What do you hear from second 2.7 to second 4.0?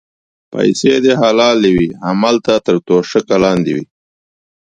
توشکه لاندې وې.